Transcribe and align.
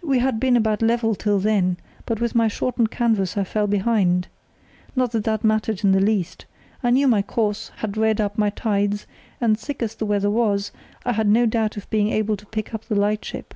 "We 0.00 0.20
had 0.20 0.38
been 0.38 0.56
about 0.56 0.80
level 0.80 1.16
till 1.16 1.40
then, 1.40 1.78
but 2.06 2.20
with 2.20 2.36
my 2.36 2.46
shortened 2.46 2.92
canvas 2.92 3.36
I 3.36 3.42
fell 3.42 3.66
behind. 3.66 4.28
Not 4.94 5.10
that 5.10 5.24
that 5.24 5.42
mattered 5.42 5.82
in 5.82 5.90
the 5.90 5.98
least. 5.98 6.46
I 6.84 6.90
knew 6.90 7.08
my 7.08 7.20
course, 7.20 7.72
had 7.78 7.96
read 7.96 8.20
up 8.20 8.38
my 8.38 8.50
tides, 8.50 9.08
and, 9.40 9.58
thick 9.58 9.82
as 9.82 9.96
the 9.96 10.06
weather 10.06 10.30
was, 10.30 10.70
I 11.04 11.14
had 11.14 11.26
no 11.26 11.46
doubt 11.46 11.76
of 11.76 11.90
being 11.90 12.10
able 12.10 12.36
to 12.36 12.46
pick 12.46 12.72
up 12.72 12.84
the 12.84 12.94
lightship. 12.94 13.54